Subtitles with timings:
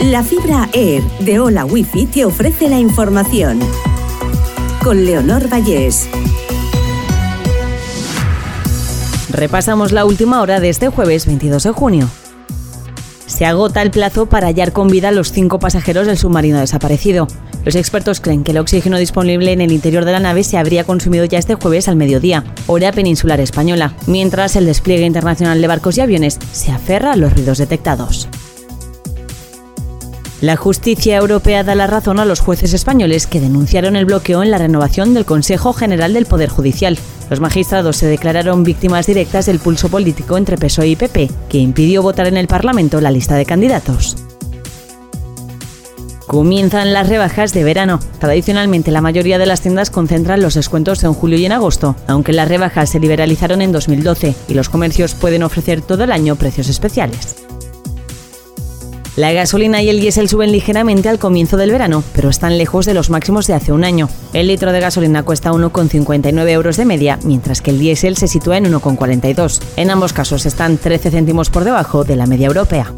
[0.00, 3.58] La fibra Air de Hola Wifi te ofrece la información.
[4.84, 6.06] Con Leonor Vallés.
[9.30, 12.10] Repasamos la última hora de este jueves 22 de junio.
[13.24, 17.26] Se agota el plazo para hallar con vida a los cinco pasajeros del submarino desaparecido.
[17.64, 20.84] Los expertos creen que el oxígeno disponible en el interior de la nave se habría
[20.84, 25.96] consumido ya este jueves al mediodía, hora peninsular española, mientras el despliegue internacional de barcos
[25.96, 28.28] y aviones se aferra a los ruidos detectados.
[30.42, 34.50] La justicia europea da la razón a los jueces españoles que denunciaron el bloqueo en
[34.50, 36.98] la renovación del Consejo General del Poder Judicial.
[37.30, 42.02] Los magistrados se declararon víctimas directas del pulso político entre PSOE y PP, que impidió
[42.02, 44.16] votar en el Parlamento la lista de candidatos.
[46.26, 47.98] Comienzan las rebajas de verano.
[48.18, 52.34] Tradicionalmente la mayoría de las tiendas concentran los descuentos en julio y en agosto, aunque
[52.34, 56.68] las rebajas se liberalizaron en 2012 y los comercios pueden ofrecer todo el año precios
[56.68, 57.45] especiales.
[59.16, 62.92] La gasolina y el diésel suben ligeramente al comienzo del verano, pero están lejos de
[62.92, 64.10] los máximos de hace un año.
[64.34, 68.58] El litro de gasolina cuesta 1,59 euros de media, mientras que el diésel se sitúa
[68.58, 69.62] en 1,42.
[69.76, 72.92] En ambos casos están 13 céntimos por debajo de la media europea.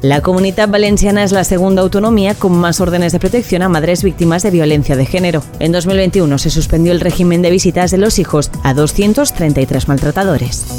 [0.00, 4.42] La comunidad valenciana es la segunda autonomía con más órdenes de protección a madres víctimas
[4.42, 5.42] de violencia de género.
[5.58, 10.78] En 2021 se suspendió el régimen de visitas de los hijos a 233 maltratadores.